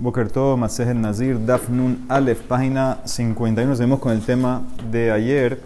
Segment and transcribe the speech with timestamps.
[0.00, 3.74] Boker Tov, Masejet Nazir, Daf Nun Aleph, página 51.
[3.74, 5.60] Seguimos con el tema de ayer,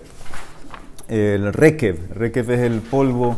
[1.06, 2.14] el Rekev.
[2.14, 3.36] Rekev es el polvo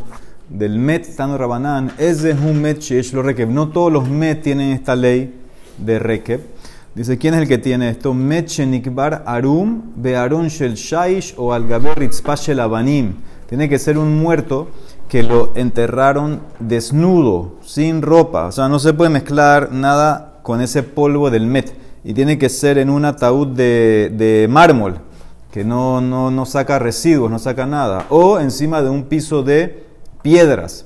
[0.48, 1.90] del Met Tano Rabanán.
[1.98, 3.50] Es un Met Shesh lo Rekev.
[3.50, 5.34] No todos los Met tienen esta ley
[5.78, 6.42] de Rekev.
[6.94, 8.14] Dice, ¿quién es el que tiene esto?
[8.14, 13.14] Met Shenikbar Arum, Bearon Shel Shaish o Algaber Ritzpah Shel Abanim.
[13.48, 14.68] Tiene que ser un muerto
[15.08, 18.46] que lo enterraron desnudo, sin ropa.
[18.46, 21.74] O sea, no se puede mezclar nada con ese polvo del met.
[22.04, 24.98] Y tiene que ser en un ataúd de, mármol,
[25.50, 28.04] que no, no, saca residuos, no saca nada.
[28.10, 29.84] O encima de un piso de
[30.22, 30.84] piedras.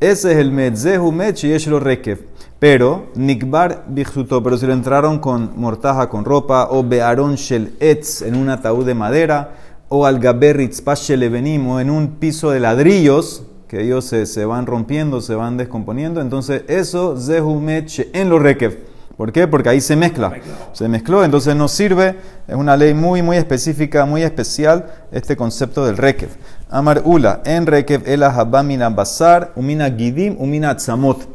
[0.00, 0.76] Ese es el met.
[0.76, 2.26] Zehu met y lo rekev.
[2.58, 8.22] Pero, nikbar bichuto, pero si lo entraron con mortaja, con ropa, o bearon shel etz,
[8.22, 9.54] en un ataúd de madera,
[9.88, 10.82] o al gaberritz
[11.30, 16.20] venimo, en un piso de ladrillos, que ellos se, van rompiendo, se van descomponiendo.
[16.20, 18.89] Entonces, eso, Zehumet en lo Rekev.
[19.20, 19.46] ¿Por qué?
[19.46, 20.32] Porque ahí se mezcla.
[20.72, 22.16] Se mezcló, entonces no sirve.
[22.48, 26.30] Es una ley muy, muy específica, muy especial, este concepto del Rekev.
[26.70, 31.28] Amar Ula, en Rekev, el habamina basar, umina gidim, umina tzamot.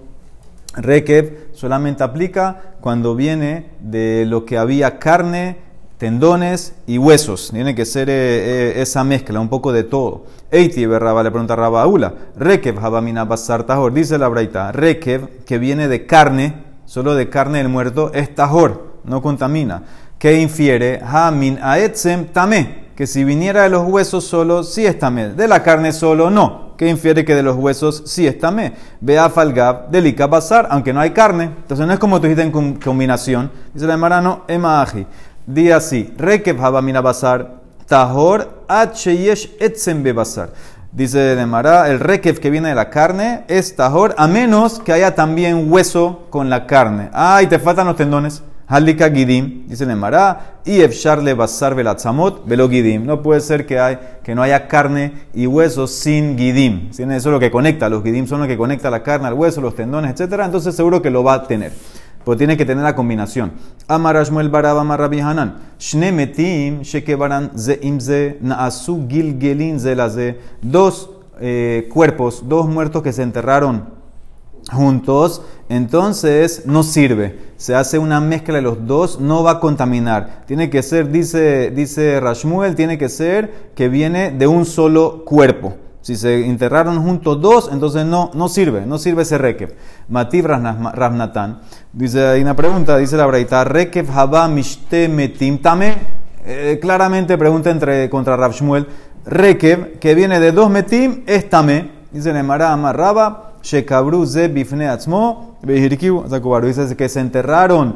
[0.74, 5.58] Rekev solamente aplica cuando viene de lo que había carne,
[6.00, 7.52] tendones y huesos.
[7.54, 10.26] Tiene que ser eh, eh, esa mezcla, un poco de todo.
[10.50, 12.16] Eiti Berraba le pregunta a Rabaula.
[12.36, 13.94] Rekev Habamina Basar Tahor.
[13.94, 14.72] Dice la Braita.
[14.72, 19.84] Rekev, que viene de carne, solo de carne del muerto, es Tahor, no contamina.
[20.18, 22.86] Que infiere Hamin Aetzem Tame.
[22.96, 25.30] Que si viniera de los huesos solo, sí es Tame.
[25.30, 26.76] De la carne solo, no.
[26.78, 28.74] Que infiere que de los huesos sí es Tame.
[29.02, 31.44] Vea Falgab, Delica Basar, aunque no hay carne.
[31.44, 33.52] Entonces no es como tú dijiste en combinación.
[33.74, 35.06] Dice la Marano, Emaji.
[35.46, 38.64] Di así, Rekev Habamina Basar, Tahor
[39.04, 40.50] Yesh Etzem Bebasar.
[40.96, 45.14] Dice Demara, el Rekev que viene de la carne es Tahor, a menos que haya
[45.14, 47.10] también hueso con la carne.
[47.12, 48.44] Ay, te faltan los tendones.
[48.66, 53.06] Halika Gidim, dice Demara, y Efsharle Basar Belatzamot, Velo Gidim.
[53.06, 56.92] No puede ser que, que no haya carne y hueso sin Gidim.
[56.92, 59.60] Eso es lo que conecta, los Gidim son lo que conecta la carne al hueso,
[59.60, 60.44] los tendones, etc.
[60.46, 61.74] Entonces seguro que lo va a tener.
[62.26, 63.54] Pero tiene que tener la combinación.
[63.88, 65.58] Amarashmuel baraba marabi hanan.
[65.80, 73.22] Shne metim shekebaran ze imze naasu gilgelin ze Dos eh, cuerpos, dos muertos que se
[73.22, 73.96] enterraron
[74.72, 77.38] juntos, entonces no sirve.
[77.58, 80.44] Se hace una mezcla de los dos, no va a contaminar.
[80.48, 85.76] Tiene que ser, dice, dice Rashmuel, tiene que ser que viene de un solo cuerpo.
[86.06, 89.74] Si se enterraron juntos dos, entonces no, no sirve, no sirve ese rekev.
[90.08, 91.62] Mativ Ravnatan.
[91.94, 95.96] Dice, hay una pregunta, dice la braita, rekev haba mishte metim tame.
[96.46, 98.86] Eh, claramente pregunta entre, contra Rav Shmuel.
[99.26, 101.90] Rekev, que viene de dos metim, es tame.
[102.12, 107.96] Dice Nemara Amarraba, shekabru ze bifne atzmo, Dice que se enterraron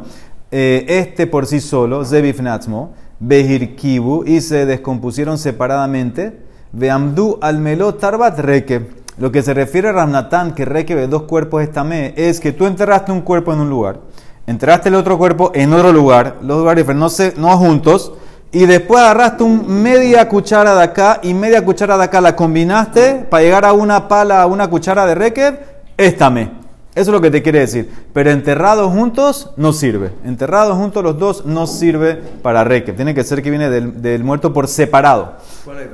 [0.50, 6.49] eh, este por sí solo, ze bifne atzmo, behirkibu, y se descompusieron separadamente.
[6.72, 9.00] Veamdu al melot tarbat reke.
[9.18, 12.66] Lo que se refiere a Ramnatán, que reke de dos cuerpos estamé, es que tú
[12.66, 14.00] enterraste un cuerpo en un lugar,
[14.48, 18.14] enterraste el otro cuerpo en otro lugar, los lugares no, se, no juntos,
[18.54, 23.26] y después agarraste un media cuchara de acá y media cuchara de acá, la combinaste
[23.30, 25.60] para llegar a una pala, a una cuchara de reque,
[25.98, 26.60] éstame.
[26.96, 27.90] Eso es lo que te quiere decir.
[28.14, 30.12] Pero enterrados juntos no sirve.
[30.26, 32.94] Enterrados juntos los dos no sirve para reque.
[32.94, 35.36] Tiene que ser que viene del, muerto por separado.
[35.64, 35.88] ¿Cuál es?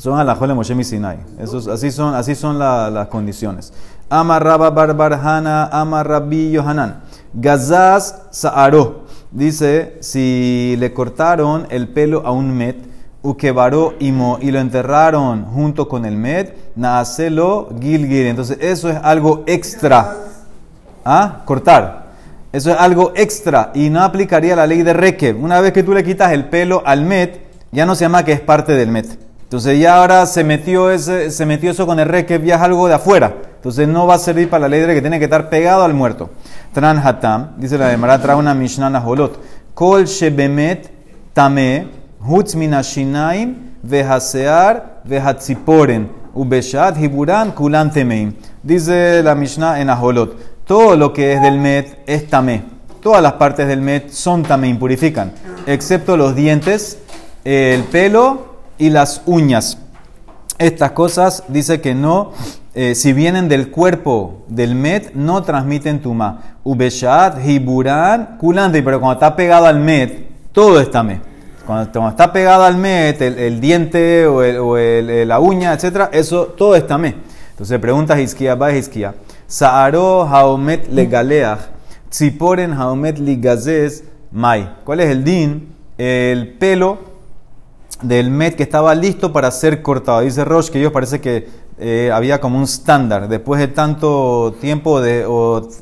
[0.00, 1.18] Son a la Jole Moshe Sinai.
[1.70, 3.70] así son, así son las condiciones.
[4.08, 7.02] Amarraba Barbarhana, Amarrabi Yohanan.
[7.34, 9.04] Gazaz Saaro.
[9.30, 12.78] Dice, si le cortaron el pelo a un met,
[13.22, 18.24] Ukebaró Imo, y lo enterraron junto con el met, Naaselo Gilgir.
[18.24, 20.16] Entonces, eso es algo extra.
[21.04, 21.42] ¿Ah?
[21.44, 22.06] Cortar.
[22.52, 25.44] Eso es algo extra y no aplicaría la ley de Rekev.
[25.44, 27.38] Una vez que tú le quitas el pelo al met,
[27.70, 29.29] ya no se llama que es parte del met.
[29.50, 32.86] Entonces ya ahora se metió, ese, se metió eso con el re que viaja algo
[32.86, 33.34] de afuera.
[33.56, 35.92] Entonces no va a servir para la ley de que tiene que estar pegado al
[35.92, 36.30] muerto.
[36.72, 39.40] Tran hatam, dice la Demara, trae una mishnana holot.
[39.74, 40.92] Kol shebemet
[41.32, 41.88] tame,
[42.24, 48.34] hutz minashinaim, vehasear, vehatziporen, ubeshat, hiburan, kulan temeim.
[48.62, 50.64] Dice la mishnah en Aholot.
[50.64, 52.62] Todo lo que es del met es tamé.
[53.02, 55.32] Todas las partes del met son tamé, impurifican.
[55.66, 56.98] Excepto los dientes,
[57.42, 58.49] el pelo
[58.80, 59.78] y las uñas.
[60.58, 62.32] Estas cosas dice que no,
[62.74, 66.56] eh, si vienen del cuerpo del met, no transmiten tuma.
[66.64, 71.20] Ubeshat, hiburan, kulante, pero cuando está pegado al met, todo está met.
[71.66, 77.16] Cuando, está pegado al met, el, diente o, la uña, etc., eso todo está met.
[77.50, 79.14] Entonces pregunta Hizkia, va Hizkia.
[79.46, 81.60] Saaro haomet legaleach,
[82.08, 84.74] Tziporen haomet ligazes mai.
[84.84, 85.74] ¿Cuál es el din?
[85.96, 87.09] El pelo
[88.02, 90.20] del met que estaba listo para ser cortado.
[90.20, 91.48] Dice Roche que ellos parece que
[91.78, 93.28] eh, había como un estándar.
[93.28, 95.26] Después de tanto tiempo, de,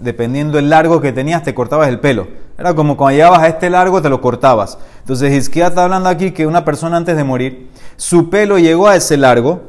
[0.01, 2.29] dependiendo del largo que tenías, te cortabas el pelo.
[2.57, 4.79] Era como cuando llegabas a este largo, te lo cortabas.
[5.01, 8.97] Entonces, Hizkiah está hablando aquí que una persona antes de morir, su pelo llegó a
[8.97, 9.61] ese largo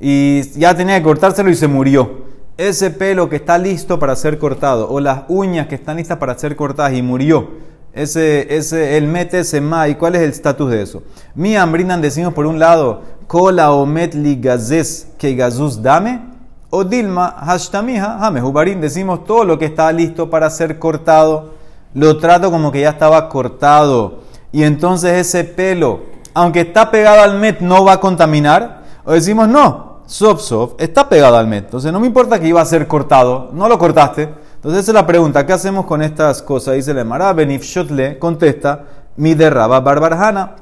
[0.00, 2.26] y ya tenía que cortárselo y se murió.
[2.58, 6.38] Ese pelo que está listo para ser cortado, o las uñas que están listas para
[6.38, 7.50] ser cortadas y murió
[7.96, 11.02] ese, ese, el mete sema, ¿y cuál es el estatus de eso?
[11.34, 16.20] Mi ambrinan decimos por un lado, kola o metli gazes que gazus dame,
[16.68, 21.54] o dilma hashtamija hubarín decimos todo lo que está listo para ser cortado,
[21.94, 24.18] lo trato como que ya estaba cortado,
[24.52, 26.00] y entonces ese pelo,
[26.34, 31.08] aunque está pegado al met, no va a contaminar, o decimos no, sof sof, está
[31.08, 34.44] pegado al met, entonces no me importa que iba a ser cortado, no lo cortaste,
[34.66, 36.74] entonces esa es la pregunta, ¿qué hacemos con estas cosas?
[36.74, 38.82] Dice el Emara, Benifshotle contesta,
[39.16, 40.56] mi de Rabba Barbarjana.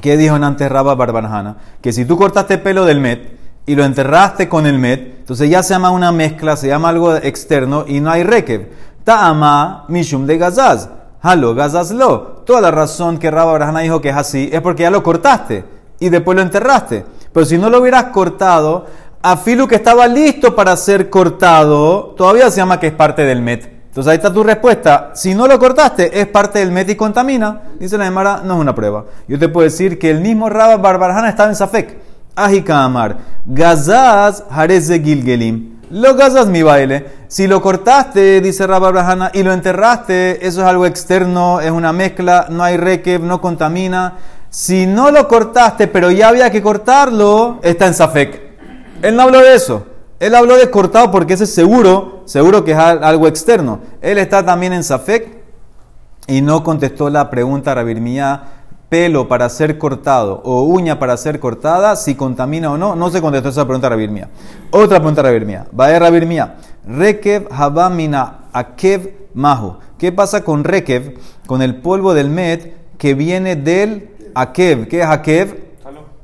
[0.00, 1.56] ¿Qué dijo en antes Rabba Barbarjana?
[1.80, 5.62] Que si tú cortaste pelo del Met y lo enterraste con el Met, entonces ya
[5.62, 8.70] se llama una mezcla, se llama algo externo y no hay rekev.
[9.04, 10.88] Ta'ama mishum de gazaz.
[11.20, 12.42] Halo gazazlo.
[12.44, 15.64] Toda la razón que Rabba Barbarjana dijo que es así es porque ya lo cortaste
[16.00, 17.04] y después lo enterraste.
[17.32, 18.86] Pero si no lo hubieras cortado,
[19.22, 23.70] afilu que estaba listo para ser cortado, todavía se llama que es parte del met.
[23.92, 25.10] Entonces ahí está tu respuesta.
[25.14, 27.60] Si no lo cortaste, es parte del met y contamina.
[27.78, 29.04] Dice la Gemara, no es una prueba.
[29.28, 31.98] Yo te puedo decir que el mismo Rabba Barbarjana estaba en Safek.
[32.34, 32.90] Ajika.
[33.44, 35.78] Gazaz Jarez Gilgelim.
[35.90, 37.04] Lo gazas mi baile.
[37.28, 41.92] Si lo cortaste, dice Rabba Barbarjana, y lo enterraste, eso es algo externo, es una
[41.92, 44.14] mezcla, no hay rekev, no contamina.
[44.48, 48.41] Si no lo cortaste, pero ya había que cortarlo, está en Safek.
[49.02, 49.86] Él no habló de eso.
[50.20, 53.80] Él habló de cortado porque ese es seguro, seguro que es algo externo.
[54.00, 55.42] Él está también en Safek
[56.28, 58.44] y no contestó la pregunta Rabirmía,
[58.88, 62.94] pelo para ser cortado o uña para ser cortada, si contamina o no.
[62.94, 64.28] No se contestó esa pregunta Rabirmía.
[64.70, 65.66] Otra pregunta Rabirmía.
[65.78, 66.58] Va a Rabirmía.
[66.86, 69.78] Rekev habamina akev mahu.
[69.98, 74.86] ¿Qué pasa con Rekev, con el polvo del Met que viene del akev?
[74.86, 75.72] ¿Qué es akev?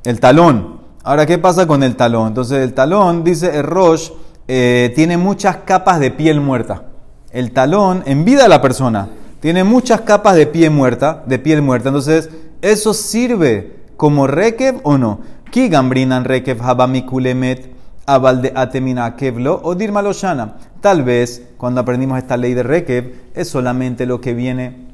[0.04, 0.77] El talón.
[1.08, 2.28] Ahora, ¿qué pasa con el talón?
[2.28, 4.12] Entonces, el talón, dice el Roche,
[4.46, 6.82] eh, tiene muchas capas de piel muerta.
[7.30, 9.08] El talón, en vida de la persona,
[9.40, 11.88] tiene muchas capas de piel muerta, de piel muerta.
[11.88, 12.28] Entonces,
[12.60, 15.20] ¿eso sirve como rekev o no?
[15.50, 17.72] Ki gambrinan rekev habamikulemet
[18.04, 20.56] abalde atemina kevlo o dirmaloshana.
[20.82, 24.88] Tal vez, cuando aprendimos esta ley de rekev, es solamente lo que viene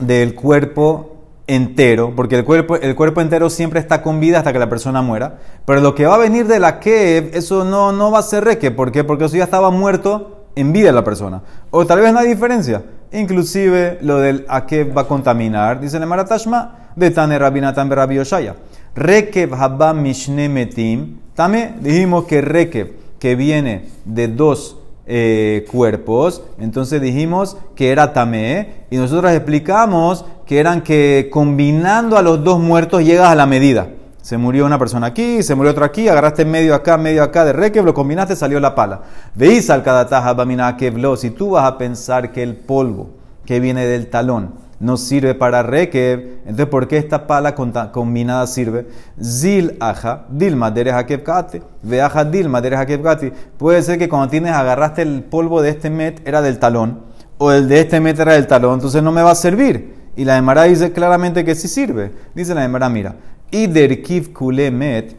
[0.00, 1.15] del cuerpo
[1.46, 5.02] entero, porque el cuerpo, el cuerpo entero siempre está con vida hasta que la persona
[5.02, 8.22] muera, pero lo que va a venir de la Kev, eso no, no va a
[8.22, 9.04] ser reque, ¿por qué?
[9.04, 11.42] Porque eso ya estaba muerto en vida la persona.
[11.70, 12.82] O tal vez no hay diferencia.
[13.12, 18.56] Inclusive lo del Akev va a contaminar, dice el Maratashma, de Tane Rabinatan Oshaya.
[18.94, 27.00] Rekev Habba Mishne Metim, también dijimos que Rekev, que viene de dos eh, cuerpos, entonces
[27.00, 33.04] dijimos que era tamé y nosotros explicamos que eran que combinando a los dos muertos
[33.04, 33.88] llegas a la medida.
[34.20, 37.52] Se murió una persona aquí, se murió otra aquí, agarraste medio acá, medio acá de
[37.52, 39.02] rekev, lo combinaste, salió la pala.
[39.36, 43.10] Veis al bamina kevlo, si tú vas a pensar que el polvo
[43.44, 48.86] que viene del talón no sirve para rekev, entonces ¿por qué esta pala combinada sirve?
[49.22, 53.32] Zil aja, dilma dereja kevkati, ve aja dilma dereja kevkati.
[53.56, 57.00] Puede ser que cuando tienes, agarraste el polvo de este met, era del talón,
[57.38, 59.94] o el de este met era del talón, entonces no me va a servir.
[60.16, 62.10] Y la Emara dice claramente que sí sirve.
[62.34, 63.16] Dice la Emara, mira,
[63.50, 65.14] ider kiv kule met,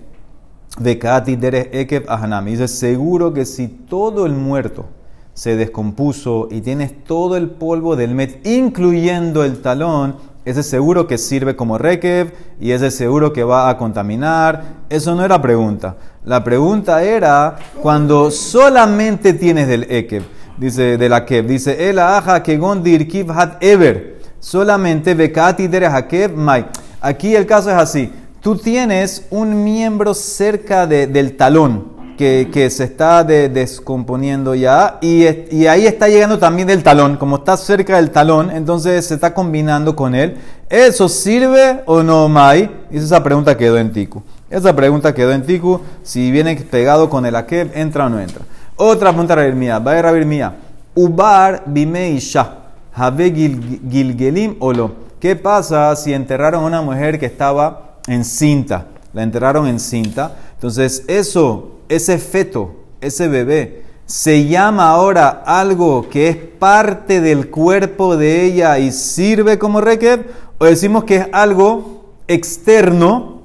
[0.79, 2.51] vekati derech ekev ahanami.
[2.51, 4.96] Dice, seguro que si todo el muerto
[5.37, 10.15] se descompuso y tienes todo el polvo del met, incluyendo el talón,
[10.45, 14.63] ese seguro que sirve como rekev y ese seguro que va a contaminar.
[14.89, 15.95] Eso no era pregunta.
[16.25, 20.23] La pregunta era cuando solamente tienes del ekev,
[20.57, 25.85] dice de la kev, dice el aja que gondir kiv hat ever, solamente bekati dere
[25.85, 26.65] hakev mai.
[26.99, 28.11] Aquí el caso es así.
[28.41, 35.25] Tú tienes un miembro cerca del talón que, se está descomponiendo ya y,
[35.67, 39.95] ahí está llegando también del talón, como está cerca del talón, entonces se está combinando
[39.95, 40.37] con él.
[40.69, 42.69] ¿Eso sirve o no, Mai?
[42.91, 44.23] Esa pregunta quedó en Tiku.
[44.49, 48.41] Esa pregunta quedó en Tiku, si viene pegado con el Akeb, ¿entra o no entra?
[48.75, 50.55] Otra pregunta, Rabir Mía, va a Mía.
[50.95, 52.55] Ubar bimeisha,
[52.93, 55.07] habe gilgelim o lo.
[55.19, 58.85] ¿Qué pasa si enterraron a una mujer que estaba encinta?
[59.13, 60.31] La enterraron en cinta.
[60.55, 68.15] Entonces, eso ese feto, ese bebé, se llama ahora algo que es parte del cuerpo
[68.15, 70.27] de ella y sirve como rekev,
[70.57, 73.41] o decimos que es algo externo,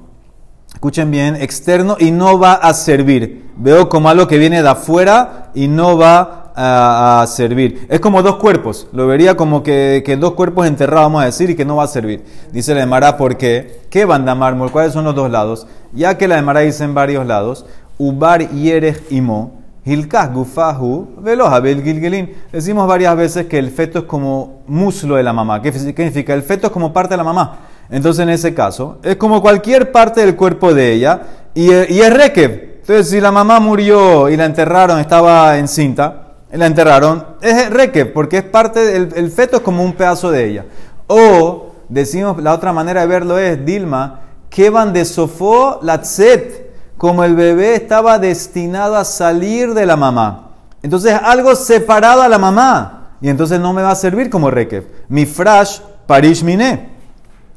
[0.73, 3.51] escuchen bien, externo y no va a servir.
[3.57, 7.85] Veo como algo que viene de afuera y no va a, servir.
[7.89, 11.55] Es como dos cuerpos, lo vería como que, dos cuerpos enterrados, vamos a decir, y
[11.55, 12.23] que no va a servir.
[12.51, 13.81] Dice la Emara, ¿por qué?
[13.89, 14.71] ¿Qué banda mármol?
[14.71, 15.67] ¿Cuáles son los dos lados?
[15.91, 17.65] Ya que la Emara dice en varios lados,
[17.97, 22.33] Ubar Yerech Imo, Hilkah gufahu velohabel gilgelin.
[22.51, 25.61] Decimos varias veces que el feto es como muslo de la mamá.
[25.61, 26.33] ¿Qué significa?
[26.33, 27.57] El feto es como parte de la mamá.
[27.89, 31.21] Entonces, en ese caso, es como cualquier parte del cuerpo de ella
[31.53, 32.79] y, es rekev.
[32.79, 38.37] Entonces, si la mamá murió y la enterraron, estaba encinta, la enterraron, es rekev, porque
[38.37, 40.65] es parte del el feto, es como un pedazo de ella.
[41.07, 46.62] O, decimos, la otra manera de verlo es, Dilma, que van de sofó la tzet
[47.03, 50.51] como el bebé estaba destinado a salir de la mamá.
[50.81, 53.17] Entonces algo separado a la mamá.
[53.19, 54.87] Y entonces no me va a servir como rekev.
[55.09, 56.91] Mi frash parish miné.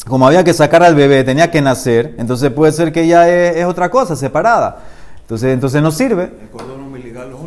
[0.04, 2.16] Como había que sacar al bebé, tenía que nacer.
[2.18, 4.78] Entonces puede ser que ya es, otra cosa, separada.
[5.20, 6.24] Entonces, entonces no sirve.
[6.24, 7.38] El cordón umbilical lo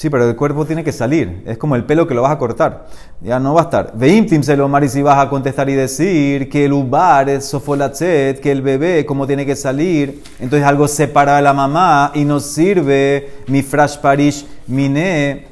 [0.00, 1.42] Sí, pero el cuerpo tiene que salir.
[1.44, 2.86] Es como el pelo que lo vas a cortar.
[3.20, 3.92] Ya no va a estar.
[3.94, 8.40] Veimtim se lo y si vas a contestar y decir que el ubar es sofolatzet,
[8.40, 10.22] que el bebé, como tiene que salir.
[10.38, 15.48] Entonces algo separa a la mamá y no sirve mi frash parish mine.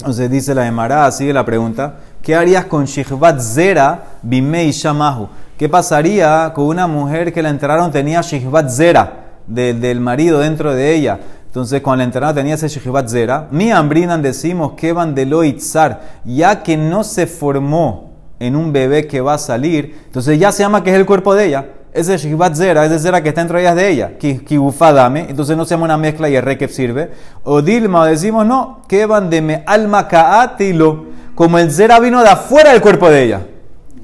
[0.00, 2.00] Entonces dice la Emara, sigue la pregunta.
[2.22, 5.28] ¿Qué harías con shihvat zera bimei shamahu?
[5.56, 10.92] ¿Qué pasaría con una mujer que la enterraron tenía shihvat zera del marido dentro de
[10.92, 11.20] ella?
[11.50, 16.20] Entonces, cuando la enterrada tenía ese Shehibat Zera, mi ambrinan decimos que van de Loitzar,
[16.24, 20.62] ya que no se formó en un bebé que va a salir, entonces ya se
[20.62, 21.66] llama que es el cuerpo de ella.
[21.92, 25.74] Ese Shehibat Zera, ese Zera que está entre ellas de ella, Kibufadame, entonces no se
[25.74, 27.10] llama una mezcla y el Rekev sirve.
[27.42, 32.28] O Dilma, decimos no, que van de me alma kaatilo, como el Zera vino de
[32.28, 33.40] afuera del cuerpo de ella.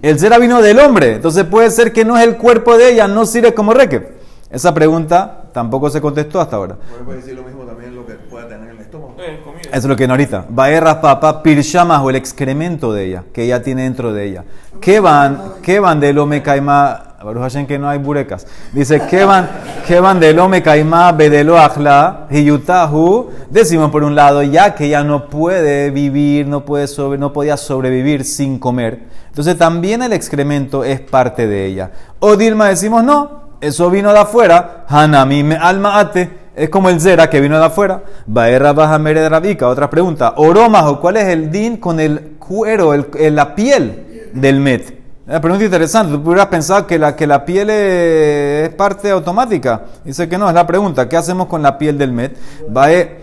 [0.03, 3.07] El Zera vino del hombre, entonces puede ser que no es el cuerpo de ella,
[3.07, 4.17] no sirve como Rekev.
[4.51, 6.77] Esa pregunta tampoco se contestó hasta ahora.
[7.03, 9.17] Puede decir lo mismo también lo que pueda tener en el estómago.
[9.19, 10.45] Eh, Eso es lo que no ahorita.
[10.51, 14.45] Baerras papa pirshamas o el excremento de ella, que ella tiene dentro de ella.
[14.83, 17.15] ¿Qué van, qué van del ome caimá?
[17.25, 18.47] Baruch que no hay burecas.
[18.75, 19.49] Dice, ¿qué van,
[19.87, 23.31] qué van del ome caimá bedelo achla hiyutahu?
[23.49, 27.57] Decimos por un lado, ya que ella no puede vivir, no, puede sobre, no podía
[27.57, 29.05] sobrevivir sin comer.
[29.29, 31.91] Entonces también el excremento es parte de ella.
[32.21, 36.47] O Dilma decimos, no, eso vino de afuera, Hanami me alma ate.
[36.57, 38.03] Es como el Zera que vino de afuera.
[38.27, 39.69] Baerra baja de Rabika.
[39.69, 40.33] Otra pregunta.
[40.37, 44.99] Oromajo, ¿cuál es el din con el cuero, el, la piel del Met?
[45.27, 46.15] Una pregunta interesante.
[46.15, 49.83] Tú hubieras pensado que la, que la piel es parte automática.
[50.03, 51.07] Dice que no, es la pregunta.
[51.07, 52.39] ¿Qué hacemos con la piel del Met?
[52.71, 53.19] Bae,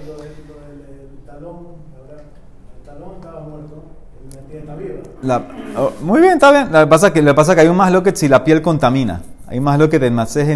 [5.23, 5.41] la,
[5.77, 6.71] oh, muy bien, está bien.
[6.71, 8.43] Lo que pasa es que, que, pasa que hay un más lo que si la
[8.43, 9.21] piel contamina.
[9.53, 9.99] Hay más lo que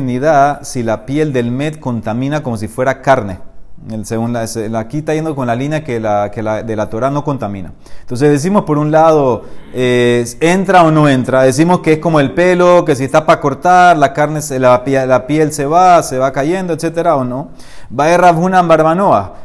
[0.01, 3.37] ni da si la piel del met contamina como si fuera carne.
[4.01, 4.47] Según la,
[4.79, 7.73] aquí está yendo con la línea que la, que la de la Torah no contamina.
[7.99, 11.43] Entonces decimos por un lado, entra o no entra.
[11.43, 15.51] Decimos que es como el pelo, que si está para cortar, la carne, la, piel
[15.51, 17.49] se va, se va cayendo, etcétera o no.
[17.97, 19.35] Va a Ravhunan Barbanoa.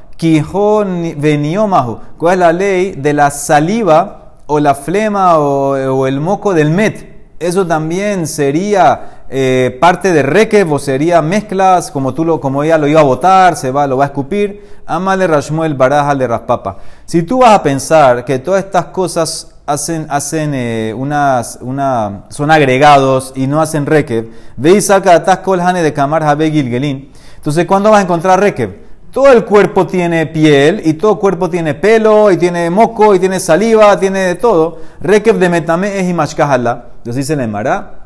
[1.19, 1.99] veniomahu.
[2.17, 7.13] ¿Cuál es la ley de la saliva o la flema o el moco del met?
[7.43, 12.77] Eso también sería eh, parte de reque, o sería mezclas, como, tú lo, como ella
[12.77, 14.63] lo iba a votar, se va, lo va a escupir.
[14.85, 16.77] Amale Rashmuel Baraja de Raspapa.
[17.07, 22.51] Si tú vas a pensar que todas estas cosas hacen, hacen eh, unas, una, son
[22.51, 27.11] agregados y no hacen reque, ve y saca hane de Kamar Habe Gilgelin.
[27.37, 28.83] Entonces, ¿cuándo vas a encontrar reque?
[29.11, 33.19] Todo el cuerpo tiene piel y todo el cuerpo tiene pelo y tiene moco y
[33.19, 34.79] tiene saliva, tiene de todo.
[35.01, 36.89] Rekev de metame es imashkahala.
[36.99, 38.02] Entonces dice en Mara,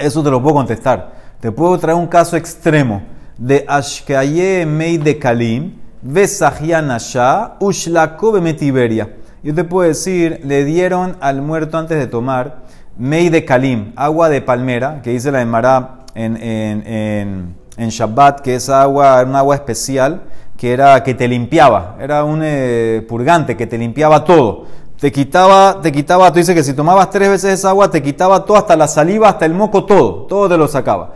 [0.00, 1.12] eso te lo puedo contestar.
[1.40, 3.02] Te puedo traer un caso extremo
[3.38, 9.16] de Ashkaye Mei de Kalim, Nasha, Ushlako Metiberia.
[9.42, 12.62] Yo te puedo decir, le dieron al muerto antes de tomar
[12.98, 18.56] Mei de Kalim, agua de palmera, que dice la Emara en, en, en, Shabbat, que
[18.56, 20.22] esa agua un agua especial
[20.58, 24.66] que, era, que te limpiaba, era un eh, purgante que te limpiaba todo
[25.00, 28.44] te quitaba, te quitaba, tú dices que si tomabas tres veces esa agua, te quitaba
[28.44, 31.14] todo, hasta la saliva, hasta el moco, todo, todo te lo sacaba.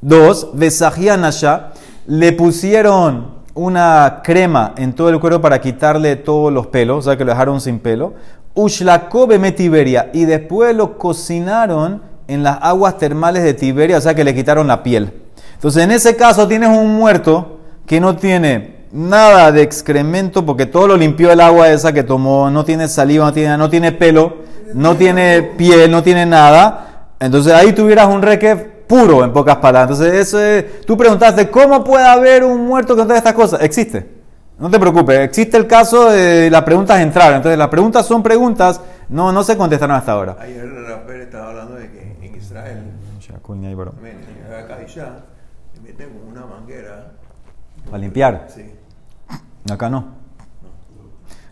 [0.00, 1.72] Dos, Nasha,
[2.06, 7.18] le pusieron una crema en todo el cuero para quitarle todos los pelos, o sea
[7.18, 8.14] que lo dejaron sin pelo.
[8.54, 14.24] Ushlakobe metiberia, y después lo cocinaron en las aguas termales de Tiberia, o sea que
[14.24, 15.20] le quitaron la piel.
[15.54, 20.86] Entonces en ese caso tienes un muerto que no tiene nada de excremento porque todo
[20.86, 24.36] lo limpió el agua esa que tomó, no tiene saliva, no tiene, no tiene pelo,
[24.74, 27.08] no tiene piel, no tiene nada.
[27.18, 29.98] Entonces ahí tuvieras un rekev puro, en pocas palabras.
[29.98, 33.62] Entonces eso es, tú preguntaste, ¿cómo puede haber un muerto con todas estas cosas?
[33.62, 34.22] Existe.
[34.58, 37.36] No te preocupes, existe el caso de las preguntas entraron.
[37.36, 40.36] Entonces las preguntas son preguntas, no, no se contestaron hasta ahora.
[40.38, 42.82] Ayer Rafael estaba hablando de que en Israel,
[45.74, 47.12] le meten una manguera.
[47.86, 48.46] ¿Para limpiar?
[48.54, 48.62] Sí.
[49.70, 50.22] Acá no.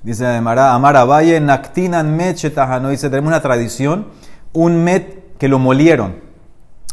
[0.02, 2.88] Dice Amara, Amara Valle, Naktinan Mechetahano.
[2.88, 4.09] Dice, tenemos una tradición,
[4.52, 6.17] un met que lo molieron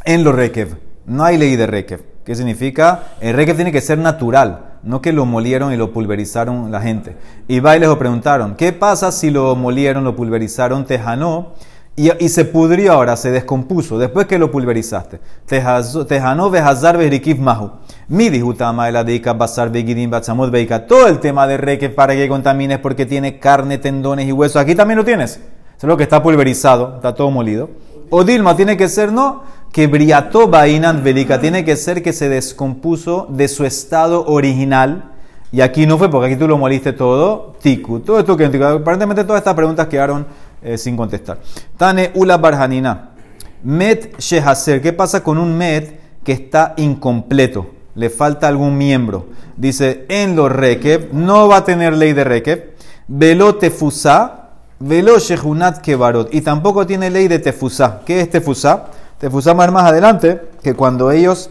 [0.05, 0.77] en los Rekev.
[1.05, 2.03] No hay ley de Rekev.
[2.25, 3.03] ¿Qué significa?
[3.21, 7.15] El Rekev tiene que ser natural no que lo molieron y lo pulverizaron la gente.
[7.47, 11.53] Y va y les preguntaron, ¿qué pasa si lo molieron, lo pulverizaron, tejanó
[11.95, 15.19] y, y se pudrió ahora, se descompuso después que lo pulverizaste?
[15.45, 17.71] Tejanó vejazar vejrikiv mahu.
[18.09, 20.87] Mi dijutama la deika basar begidim batzamot beika.
[20.87, 24.55] Todo el tema de re que para que contamines porque tiene carne, tendones y huesos.
[24.55, 25.41] Aquí también lo tienes.
[25.77, 27.69] Es lo que está pulverizado, está todo molido.
[28.09, 32.29] O Dilma tiene que ser no que briató bainan velica, tiene que ser que se
[32.29, 35.11] descompuso de su estado original.
[35.51, 37.99] Y aquí no fue porque aquí tú lo moliste todo, tiku.
[37.99, 40.25] Todo esto que aparentemente todas estas preguntas quedaron
[40.61, 41.39] eh, sin contestar.
[41.75, 43.09] Tane ula barjanina.
[43.63, 44.81] Met shehaser.
[44.81, 47.76] ¿Qué pasa con un met que está incompleto?
[47.98, 49.25] Le falta algún miembro.
[49.56, 52.75] Dice, en los rekev, no va a tener ley de rekev.
[53.08, 54.50] Velo tefusa,
[54.80, 56.32] velo shehunat kebarot.
[56.32, 58.01] Y tampoco tiene ley de tefusa.
[58.06, 58.86] ¿Qué es tefusa?
[59.18, 61.50] Te fusamos más adelante que cuando ellos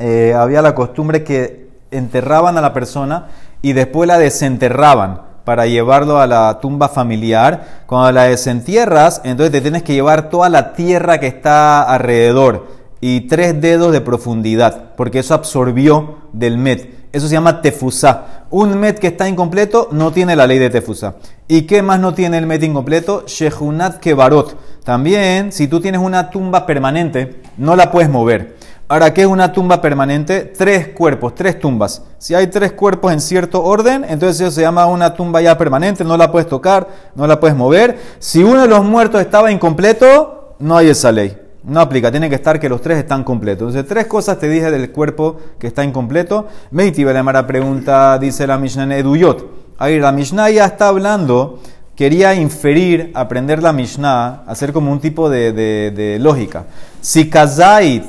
[0.00, 3.28] eh, había la costumbre que enterraban a la persona
[3.62, 7.84] y después la desenterraban para llevarlo a la tumba familiar.
[7.86, 13.22] Cuando la desentierras, entonces te tienes que llevar toda la tierra que está alrededor y
[13.22, 17.10] tres dedos de profundidad, porque eso absorbió del met.
[17.12, 18.44] Eso se llama tefusá.
[18.48, 21.16] Un met que está incompleto no tiene la ley de tefusá.
[21.48, 23.24] ¿Y qué más no tiene el met incompleto?
[23.26, 24.56] Shehunat kebarot.
[24.84, 28.56] También, si tú tienes una tumba permanente, no la puedes mover.
[28.86, 30.42] Ahora, ¿qué es una tumba permanente?
[30.56, 32.02] Tres cuerpos, tres tumbas.
[32.18, 36.04] Si hay tres cuerpos en cierto orden, entonces eso se llama una tumba ya permanente,
[36.04, 37.98] no la puedes tocar, no la puedes mover.
[38.20, 41.41] Si uno de los muertos estaba incompleto, no hay esa ley.
[41.64, 43.68] No aplica, tiene que estar que los tres están completos.
[43.68, 46.48] Entonces, tres cosas te dije del cuerpo que está incompleto.
[46.72, 49.46] Meiti Belemara pregunta, dice la Mishnah en Eduyot.
[49.78, 51.60] Ahí la Mishnah ya está hablando,
[51.94, 56.66] quería inferir, aprender la Mishnah, hacer como un tipo de, lógica.
[57.00, 58.04] Si kazait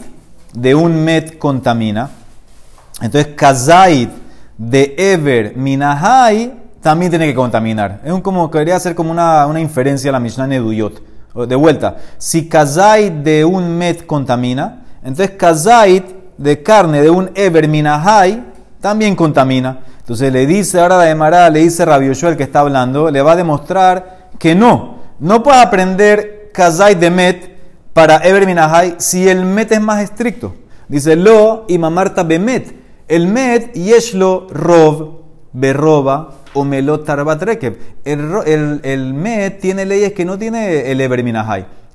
[0.53, 2.09] de un met contamina,
[3.01, 4.09] entonces kazait
[4.57, 8.01] de ever minahai también tiene que contaminar.
[8.03, 11.12] Es un, como, quería hacer como una, una inferencia a la Mishnah en Eduyot.
[11.35, 16.05] De vuelta, si kazait de un met contamina, entonces kazait
[16.37, 18.43] de carne de un ever minahai
[18.79, 19.79] también contamina.
[19.99, 23.31] Entonces le dice ahora la Emara, le dice Rabbi el que está hablando, le va
[23.31, 24.97] a demostrar que no.
[25.19, 27.57] No puede aprender kazait de met
[27.93, 30.53] para ever minahai si el met es más estricto.
[30.87, 32.75] Dice lo y mamarta bemet.
[33.07, 35.22] El met yeshlo rov
[35.53, 37.77] berroba o melot tarbat rekev.
[38.03, 41.23] El, met tiene leyes que no tiene el Eber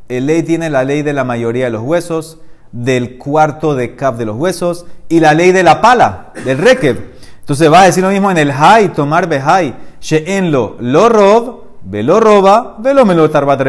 [0.09, 2.39] El ley tiene la ley de la mayoría de los huesos,
[2.73, 7.13] del cuarto de cap de los huesos y la ley de la pala, del rekev.
[7.41, 12.21] Entonces va a decir lo mismo en el hay, tomar behai, sheenlo lo rob, velo
[12.21, 13.61] roba, velo melot tarbat.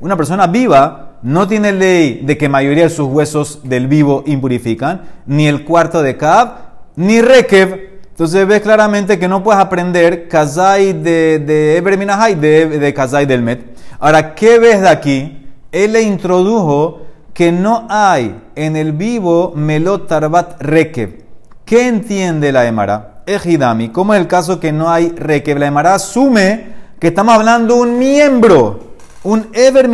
[0.00, 5.02] Una persona viva no tiene ley de que mayoría de sus huesos del vivo impurifican,
[5.26, 6.58] ni el cuarto de cap,
[6.96, 13.42] ni rekev entonces ves claramente que no puedes aprender Kazai de, de de, Kazai del
[13.42, 13.60] Met.
[14.00, 15.46] Ahora, ¿qué ves de aquí?
[15.70, 17.02] Él le introdujo
[17.32, 21.26] que no hay en el vivo Melot Tarbat Rekev.
[21.64, 23.22] ¿Qué entiende la Emara?
[23.24, 25.56] Ejidami, ¿cómo es el caso que no hay Rekev?
[25.56, 29.88] La Emara asume que estamos hablando de un miembro, un Eber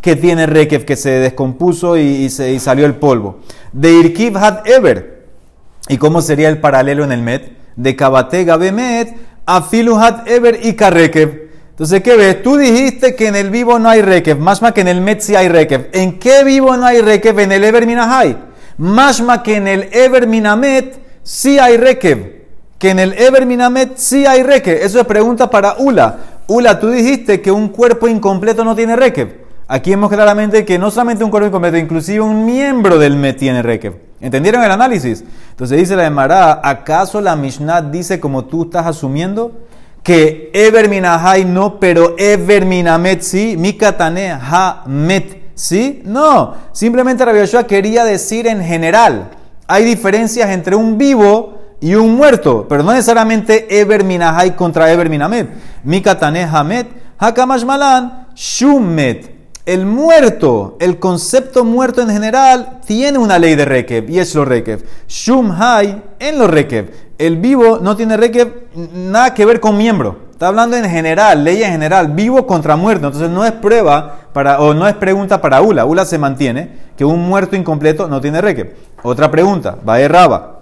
[0.00, 3.40] que tiene Rekev, que se descompuso y salió el polvo.
[3.74, 5.15] De Irkiv Had Eber
[5.88, 7.56] ¿Y cómo sería el paralelo en el Met?
[7.76, 9.14] De Kabate Gabemet
[9.46, 11.46] a Filuhat Eber y Karrekev.
[11.70, 12.42] Entonces, ¿qué ves?
[12.42, 15.36] Tú dijiste que en el vivo no hay Rekev, más que en el Met sí
[15.36, 15.90] hay Rekev.
[15.92, 17.38] ¿En qué vivo no hay Rekev?
[17.38, 18.36] En el Eber Minahai.
[18.78, 22.46] Más que en el Eber Minamet sí hay Rekev.
[22.78, 24.82] Que en el Eber Minamet sí hay Rekev.
[24.82, 26.18] Eso es pregunta para Ula.
[26.46, 29.45] Ula, tú dijiste que un cuerpo incompleto no tiene Rekev.
[29.68, 33.62] Aquí vemos claramente que no solamente un cuerpo incompleto, inclusive un miembro del Met tiene
[33.62, 33.94] Rekev.
[34.20, 35.24] ¿Entendieron el análisis?
[35.50, 39.58] Entonces dice la Emara, ¿acaso la Mishnah dice como tú estás asumiendo?
[40.04, 46.00] Que Eber Minahai no, pero Eber Minamet sí, Mikatane ha met sí?
[46.04, 49.30] No, simplemente Rabbi Yoshua quería decir en general,
[49.66, 55.10] hay diferencias entre un vivo y un muerto, pero no necesariamente Eber Minahai contra Eber
[55.10, 55.46] Minamed.
[55.82, 56.86] Mikatane Hamet,
[57.18, 59.35] Hakamash Malan, Shumet.
[59.66, 64.44] El muerto, el concepto muerto en general, tiene una ley de Rekev, y es lo
[64.44, 64.84] Rekev.
[65.08, 66.92] Shum Hai en lo Rekev.
[67.18, 70.26] El vivo no tiene Rekev nada que ver con miembro.
[70.30, 73.08] Está hablando en general, ley en general, vivo contra muerto.
[73.08, 75.84] Entonces no es prueba para, o no es pregunta para Ula.
[75.84, 78.72] Ula se mantiene que un muerto incompleto no tiene Rekev.
[79.02, 80.60] Otra pregunta, va Raba.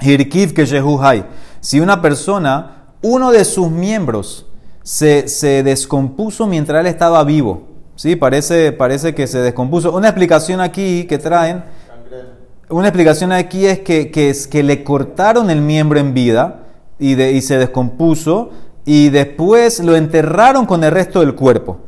[0.00, 0.62] Hirkiv que
[1.02, 1.24] Hai.
[1.58, 4.46] Si una persona, uno de sus miembros,
[4.84, 9.90] se, se descompuso mientras él estaba vivo Sí, parece, parece que se descompuso.
[9.90, 11.64] Una explicación aquí que traen,
[12.68, 16.60] una explicación aquí es que, que, le cortaron el miembro en vida
[17.00, 18.50] y, de, y se descompuso
[18.84, 21.78] y después lo enterraron con el resto del cuerpo.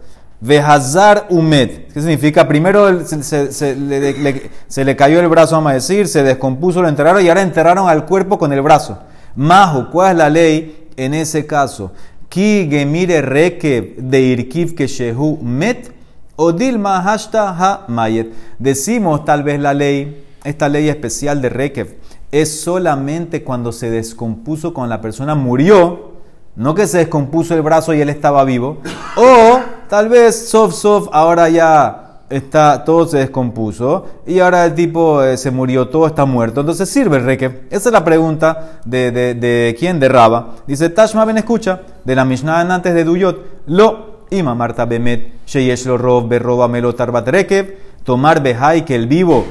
[0.41, 1.87] Vejazar Umed.
[1.95, 2.49] ¿Qué significa?
[2.49, 6.89] Primero se, se, le, se, le, cayó el brazo, vamos a decir, se descompuso, lo
[6.89, 8.99] enterraron y ahora enterraron al cuerpo con el brazo.
[9.37, 11.93] Majo, ¿cuál es la ley en ese caso?
[12.29, 16.00] Ki gemire reke de irkiv que shehu met
[16.43, 18.33] o Dilma hashta ha mayet.
[18.59, 21.99] Decimos tal vez la ley, esta ley especial de Rekev,
[22.33, 26.13] es solamente cuando se descompuso cuando la persona murió,
[26.57, 28.79] no que se descompuso el brazo y él estaba vivo,
[29.17, 35.23] o tal vez soft soft ahora ya está todo se descompuso y ahora el tipo
[35.23, 36.61] eh, se murió, todo está muerto.
[36.61, 37.67] Entonces sirve el Rekev.
[37.69, 40.55] Esa es la pregunta de, de, quién, de Raba.
[40.67, 45.87] Dice Tashma Ben escucha, de la Mishnah antes de Duyot, lo Ima Marta Bemet, Sheyesh
[45.87, 49.45] rob, berroba melo rekev, tomar behai que el vivo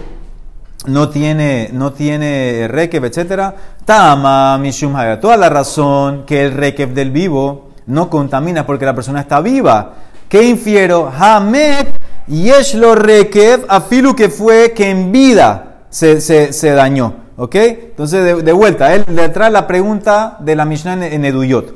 [0.87, 3.53] no tiene, no tiene rekev, etc.
[3.85, 9.21] Tama mishum Toda la razón que el rekev del vivo no contamina porque la persona
[9.21, 9.93] está viva.
[10.29, 11.11] ¿Qué infiero?
[11.13, 11.89] Hamet
[12.27, 17.27] yesh lo rekev, afilu que fue que en vida se, se, se dañó.
[17.35, 17.55] ¿Ok?
[17.55, 21.73] Entonces, de, vuelta, él le trae la pregunta de la Mishnah en, en Eduyot.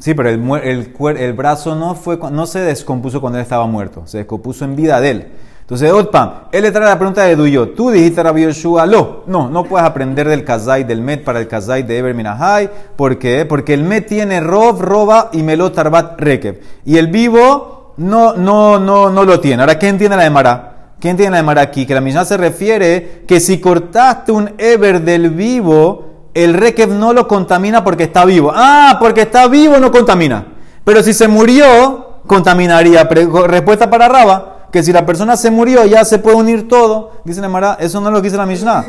[0.00, 4.02] Sí, pero el, el, el, brazo no, fue, no se descompuso cuando él estaba muerto,
[4.06, 5.28] se descompuso en vida de él.
[5.60, 7.68] Entonces, Otpam, él le trae la pregunta de Duyo.
[7.68, 9.22] Tú dijiste Rabbi Yoshua, lo.
[9.28, 12.68] No, no puedes aprender del Kazai, del Met para el Kazai de Eber Minahai.
[12.96, 13.46] ¿Por qué?
[13.46, 16.60] Porque el Met tiene Rov, Roba y Melot Tarbat Rekeb.
[16.84, 19.62] Y el vivo no, no, no, no lo tiene.
[19.62, 20.94] Ahora, ¿quién tiene la de Mara?
[20.98, 21.86] ¿Quién tiene la de Mara aquí?
[21.86, 26.09] Que la Mishnah se refiere que si cortaste un Eber del vivo,
[26.42, 28.52] el Rekev no lo contamina porque está vivo.
[28.54, 30.46] Ah, porque está vivo no contamina.
[30.84, 33.04] Pero si se murió, contaminaría.
[33.04, 37.22] Respuesta para Raba, que si la persona se murió ya se puede unir todo.
[37.24, 38.84] Dice Nemara, eso no es lo que dice la Mishnah.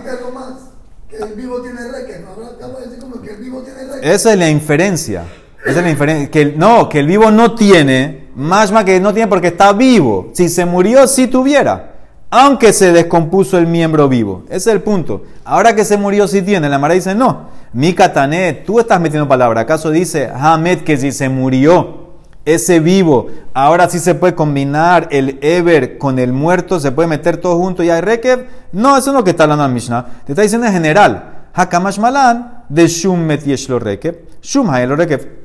[4.02, 5.24] Esa es la inferencia.
[5.66, 6.32] Esa es la inferencia.
[6.32, 10.32] Que no, que el vivo no tiene, más más que no tiene porque está vivo.
[10.34, 11.91] Si se murió, sí tuviera
[12.32, 14.44] aunque se descompuso el miembro vivo.
[14.48, 15.24] Ese es el punto.
[15.44, 16.70] Ahora que se murió, sí tiene.
[16.70, 17.50] La Mara dice, no.
[17.74, 19.62] Mi katané, tú estás metiendo palabra.
[19.62, 22.00] ¿Acaso dice Hamed que si se murió
[22.46, 27.38] ese vivo, ahora sí se puede combinar el Eber con el muerto, se puede meter
[27.38, 28.48] todo junto y hay Rekev?
[28.72, 30.06] No, eso es lo que está hablando la Mishnah.
[30.26, 31.48] Te está diciendo en general.
[31.54, 34.16] Hakamash malan de Shum met yeshlo Rekev.
[34.42, 35.41] Shum lo Rekev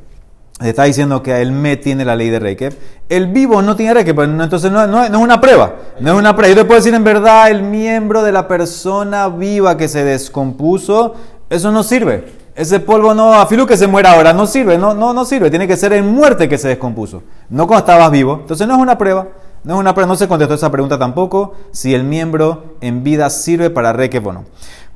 [0.61, 2.77] está diciendo que el me tiene la ley de Rekev.
[3.09, 5.75] El vivo no tiene pues, entonces no, no, es una prueba.
[6.01, 6.55] No es una prueba.
[6.55, 11.15] Yo te puedo decir en verdad, el miembro de la persona viva que se descompuso,
[11.51, 12.47] eso no sirve.
[12.55, 15.51] Ese polvo no, afilo que se muera ahora, no sirve, no, no, no sirve.
[15.51, 18.39] Tiene que ser en muerte que se descompuso, no cuando estabas vivo.
[18.41, 19.29] Entonces no es una prueba.
[19.63, 23.29] No es una prueba, no se contestó esa pregunta tampoco, si el miembro en vida
[23.31, 24.45] sirve para Rekev o no.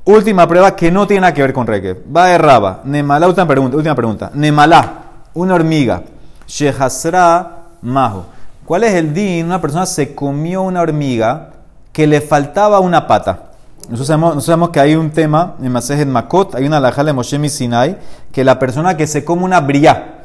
[0.04, 2.04] Última prueba que no tiene nada que ver con Rekev.
[2.16, 2.80] Va de Raba.
[2.84, 3.76] Nemalá, última pregunta.
[3.76, 4.30] Última pregunta.
[4.32, 6.02] Nemalá una hormiga.
[6.46, 8.26] Shehasra majo.
[8.64, 9.46] ¿Cuál es el din?
[9.46, 11.50] Una persona se comió una hormiga
[11.92, 13.50] que le faltaba una pata.
[13.88, 17.98] Nosotros sabemos, que hay un tema en Masejet Makot, hay una alajá de Moshe Sinai,
[18.30, 20.20] que la persona que se come una bria,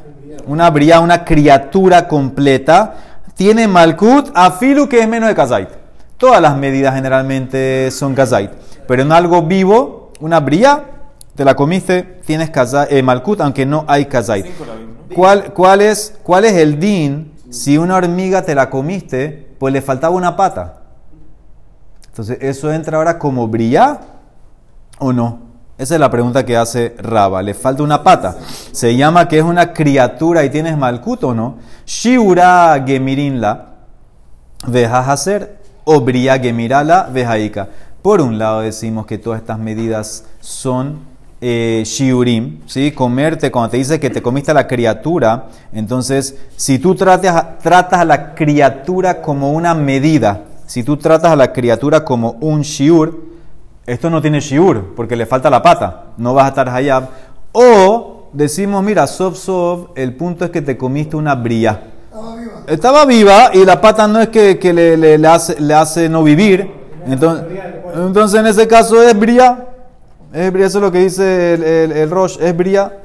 [0.46, 2.94] una bria, una criatura completa,
[3.34, 5.68] tiene malkut afilu que es menos de kazait.
[6.16, 8.50] Todas las medidas generalmente son kazait,
[8.86, 10.84] pero en algo vivo, una bria,
[11.36, 12.50] te la comiste, tienes
[12.88, 14.46] eh, malkut, aunque no hay kazait.
[15.14, 19.82] ¿Cuál, cuál, es, ¿Cuál es el din si una hormiga te la comiste, pues le
[19.82, 20.82] faltaba una pata?
[22.08, 24.00] Entonces, ¿eso entra ahora como brilla
[24.98, 25.46] o no?
[25.78, 27.42] Esa es la pregunta que hace Raba.
[27.42, 28.36] Le falta una pata.
[28.72, 31.58] Se llama que es una criatura y tienes malkut o no.
[31.84, 33.74] Shiura gemirinla
[34.64, 37.68] hacer o brilla gemirala vejaika.
[38.00, 42.92] Por un lado decimos que todas estas medidas son eh, shiurim, ¿sí?
[42.92, 48.00] comerte, cuando te dice que te comiste a la criatura, entonces si tú tratas, tratas
[48.00, 53.20] a la criatura como una medida, si tú tratas a la criatura como un shiur,
[53.86, 57.08] esto no tiene shiur, porque le falta la pata, no vas a estar hayab.
[57.52, 61.92] O decimos, mira, sof sof, el punto es que te comiste una bría.
[62.10, 62.52] Estaba viva.
[62.66, 66.68] Estaba viva y la pata no es que, le, le, hace, le hace no vivir.
[67.06, 67.46] Entonces,
[67.94, 69.68] entonces en ese caso es bría.
[70.32, 73.02] Es bría, eso es lo que dice el, el, el Rosh, es bría.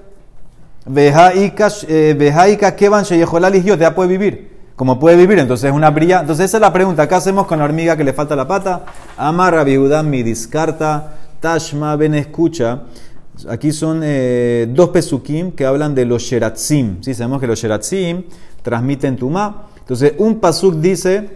[0.86, 4.52] Vejaika eh, kevan yo ya puede vivir.
[4.76, 6.22] Como puede vivir, entonces es una brilla.
[6.22, 7.08] Entonces esa es la pregunta.
[7.08, 8.86] ¿Qué hacemos con la hormiga que le falta la pata?
[9.16, 11.18] Amarra viuda mi discarta.
[11.40, 12.84] Tashma ben escucha.
[13.48, 17.04] Aquí son eh, dos pesukim que hablan de los sheratzim.
[17.04, 18.24] Sí, sabemos que los sheratzim
[18.64, 19.68] transmiten tumá.
[19.78, 21.30] Entonces un pasuk dice,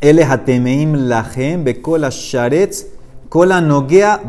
[0.00, 2.86] él es atemeim lahem bekola sharetz
[3.32, 3.62] kola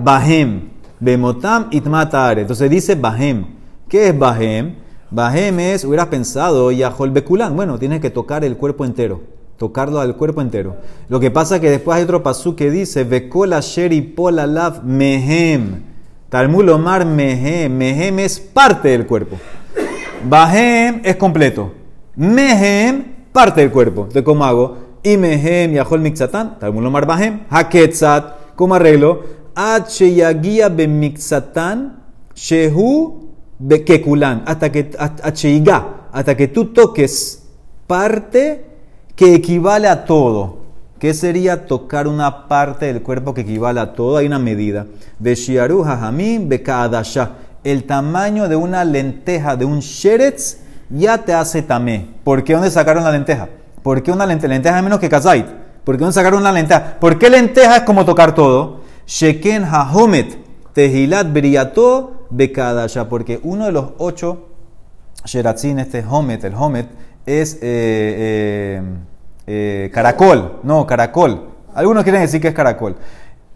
[0.02, 0.70] bahem
[1.02, 2.42] bemotam itmatare.
[2.42, 3.46] Entonces dice bahem.
[3.94, 4.74] ¿Qué es Bahem?
[5.12, 7.56] Bahem es, hubieras pensado, Yahol Bekulán.
[7.56, 9.22] Bueno, tienes que tocar el cuerpo entero.
[9.60, 10.78] Tocarlo al cuerpo entero.
[11.10, 15.84] Lo que pasa es que después hay otro pasú que dice, Bekola Sheri Polalav Mehem.
[16.30, 17.72] Talmud Omar Mehem.
[17.78, 19.38] Mehem es parte del cuerpo.
[20.28, 21.72] Bahem es completo.
[22.16, 24.08] Mehem, parte del cuerpo.
[24.12, 24.78] ¿De cómo hago?
[25.04, 26.58] Y Mehem Yahol Mixatán.
[26.58, 27.42] Talmud Omar Bahem.
[27.48, 28.43] Haketzat.
[28.56, 29.24] ¿Cómo arreglo?
[32.36, 37.44] Shehu Bekekulan, hasta que, hasta que tú toques
[37.88, 38.66] parte
[39.16, 40.64] que equivale a todo.
[41.00, 44.18] ¿Qué sería tocar una parte del cuerpo que equivale a todo?
[44.18, 44.86] Hay una medida.
[45.20, 46.50] De Shiaru Hajamim.
[47.64, 50.58] El tamaño de una lenteja, de un sheretz,
[50.90, 52.08] ya te hace tamé.
[52.24, 53.50] ¿Por qué dónde sacaron la lenteja?
[53.82, 54.54] ¿Por qué una lenteja?
[54.54, 55.63] Lenteja menos que kazait.
[55.84, 56.98] ¿Por qué dónde sacaron una lenteja?
[57.00, 58.82] ¿Por qué lenteja es como tocar todo?
[59.06, 60.44] Sheken Hahomet
[60.74, 64.50] Tehilat Briato Bekadasha, porque uno de los ocho
[65.24, 66.88] Sheratzin, este Homet, el Homet,
[67.26, 68.82] es eh, eh,
[69.48, 71.50] eh, caracol, no, caracol.
[71.76, 72.98] Algunos quieren decir que es caracol.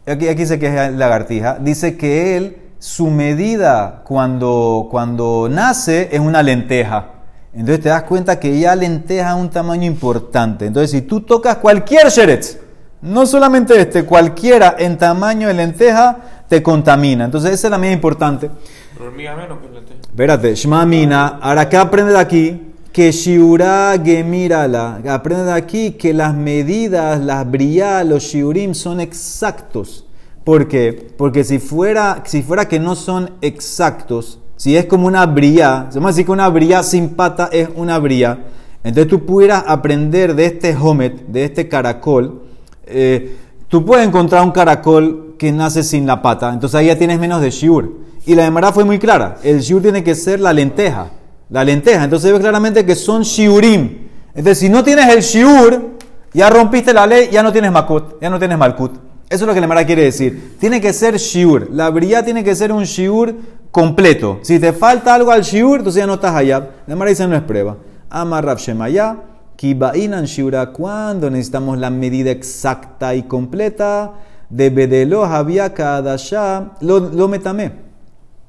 [0.06, 1.58] Aquí, aquí dice que es lagartija.
[1.60, 7.17] Dice que él, su medida cuando, cuando nace es una lenteja.
[7.58, 10.68] Entonces te das cuenta que ya lenteja un tamaño importante.
[10.68, 12.60] Entonces, si tú tocas cualquier sheretz,
[13.02, 16.18] no solamente este, cualquiera en tamaño de lenteja
[16.48, 17.26] te contamina.
[17.26, 18.52] Entonces, esa es la medida importante.
[19.00, 20.00] hormiga menos que lenteja.
[20.02, 22.74] Espérate, Shmamina, ahora ¿qué aprende de aquí?
[22.94, 30.06] Que Shiura Gemirala, aprende de aquí que las medidas, las brillas, los Shiurim son exactos.
[30.44, 31.12] ¿Por qué?
[31.18, 36.06] Porque si fuera, si fuera que no son exactos, si es como una brilla, vamos
[36.06, 38.40] a decir que una brilla sin pata es una brilla,
[38.84, 42.42] entonces tú pudieras aprender de este homet, de este caracol,
[42.86, 47.20] eh, tú puedes encontrar un caracol que nace sin la pata, entonces ahí ya tienes
[47.20, 48.08] menos de shiur.
[48.26, 51.12] Y la demara fue muy clara, el shiur tiene que ser la lenteja,
[51.50, 54.08] la lenteja, entonces ves claramente que son shiurim.
[54.30, 55.92] Entonces si no tienes el shiur,
[56.34, 58.92] ya rompiste la ley, ya no tienes makut, ya no tienes malkut.
[59.30, 60.56] Eso es lo que la demara quiere decir.
[60.60, 63.36] Tiene que ser shiur, la brilla tiene que ser un shiur
[63.78, 64.40] completo.
[64.42, 66.58] Si te falta algo al shiur, entonces ya no estás allá.
[66.88, 67.78] La demara dice no es prueba.
[68.10, 69.18] Amar Rav Shemaya
[69.56, 74.14] Kibainan Shura, cuando necesitamos la medida exacta y completa
[74.50, 77.72] de Bedelo había Kadasha, lo, lo metamé.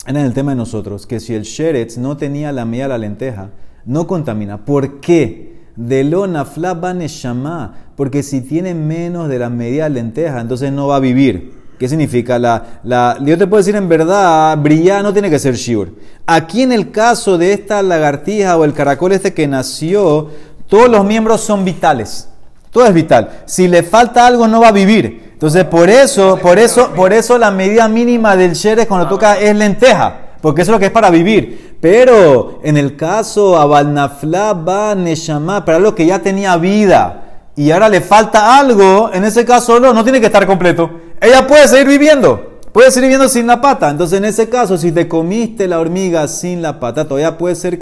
[0.07, 3.51] En el tema de nosotros, que si el Sheretz no tenía la medida la lenteja,
[3.85, 4.65] no contamina.
[4.65, 5.59] ¿Por qué?
[5.77, 10.97] De lo naflaba neshama, porque si tiene menos de la medida lenteja, entonces no va
[10.97, 11.58] a vivir.
[11.79, 12.39] ¿Qué significa?
[12.39, 15.93] La, la, yo te puedo decir en verdad, brillar no tiene que ser shiur.
[16.27, 20.29] Aquí en el caso de esta lagartija o el caracol este que nació,
[20.67, 22.29] todos los miembros son vitales.
[22.71, 23.43] Todo es vital.
[23.47, 25.31] Si le falta algo, no va a vivir.
[25.33, 29.55] Entonces, por eso, por eso, por eso la medida mínima del sheres cuando toca es
[29.55, 30.17] lenteja.
[30.43, 31.77] Porque eso es lo que es para vivir.
[31.81, 37.28] Pero en el caso Abalnafla va Neshama, para algo que ya tenía vida
[37.59, 40.91] y ahora le falta algo, en ese caso no, no tiene que estar completo.
[41.21, 42.61] Ella puede seguir viviendo.
[42.73, 43.91] Puede seguir viviendo sin la pata.
[43.91, 47.79] Entonces, en ese caso, si te comiste la hormiga sin la pata, todavía puede ser,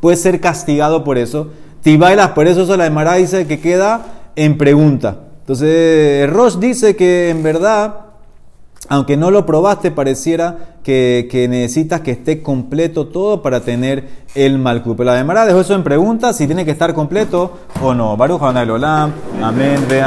[0.00, 1.48] puede ser castigado por eso
[1.92, 4.06] bailas, por eso eso la Emara dice que queda
[4.36, 5.18] en pregunta.
[5.40, 8.03] Entonces, Ross dice que en verdad,
[8.88, 14.94] aunque no lo probaste, pareciera que, necesitas que esté completo todo para tener el malcu.
[14.96, 18.16] Pero la Emara dejó eso en pregunta, si tiene que estar completo o no.
[18.16, 19.84] Baruch Olam, amén,